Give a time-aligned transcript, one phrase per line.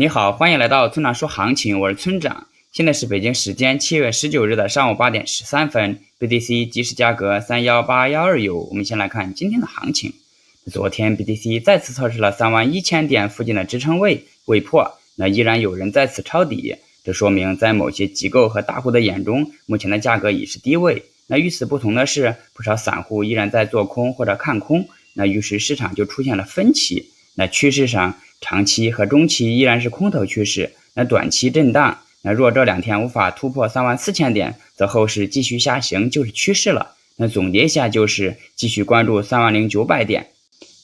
[0.00, 2.46] 你好，欢迎来到村长说行情，我是村长。
[2.70, 8.60] 现在是北京时间七月十九日的上午八点十三分，BTC 即时价格三幺八幺二有。
[8.60, 10.12] 我们先来看今天的行情。
[10.70, 21.06] 昨天 BTC 再次测试了三万一千点附近的支撑位，未破，那依然有人在此抄底，这说明在某些机构和大户的眼中，目前的价格已是低位。
[21.26, 27.10] 那与此不同的是，不少散户依然在做空或者看空，那于是市场就出现了分歧。
[27.34, 28.16] 那趋势上。
[28.40, 31.98] 长期和中期依然是空头趋势，那短期震荡。
[32.22, 36.94] 那若这两天无法突破三万四千点，则后市继续下行就是趋势了。
[37.16, 40.28] 那总结一下就是继续关注三万零九百点。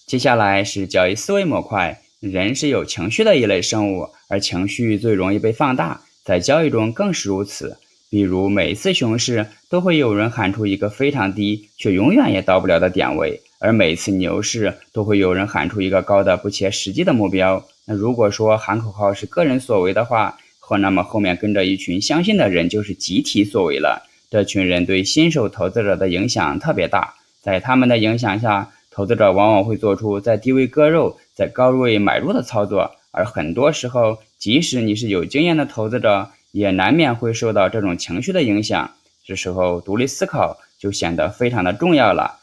[0.06, 2.00] 接下来是交易思维模块。
[2.20, 7.76] 人是有情绪的一类生物，而情绪最容易被放大，在交易中更是如此。
[8.09, 13.42] 比如每一次熊市都会有人喊出一个非常低却永远也到不了的点位。
[13.58, 17.64] 而每次牛市都会有人喊出一个高的不切实际的目标。
[17.86, 24.06] 那如果说喊口号是个人所为的话，或那么后面跟着一群相信的人就是集体所为了。
[24.30, 32.96] 这群人对新手投资者的影响特别大，在他们的影响下，投资者往往会做出在低位割肉、在高位买入的操作。
[33.10, 38.90] 而很多时候，即使你是有经验的投资者，也难免会受到这种情绪的影响。
[39.24, 42.40] 这时候，独立思考就显得非常的重要了。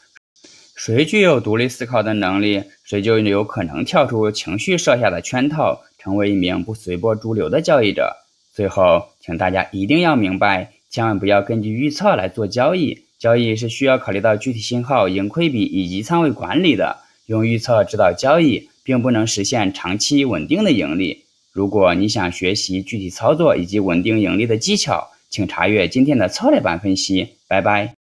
[0.84, 8.16] 谁具有独立思考的能力，谁就有可能跳出情绪设下的圈套，成为一名不随波逐流的交易者。
[8.52, 13.04] 最后，请大家一定要明白，千万不要根据预测来做交易。
[13.16, 16.96] 交易是需要考虑到具体信号、盈亏比以及仓位管理的。
[17.26, 21.22] 用预测指导交易，并不能实现长期稳定的盈利。
[21.52, 27.36] 如果你想学习具体操作以及稳定盈利的技巧，请查阅今天的策略版分析。
[27.46, 27.94] 拜拜。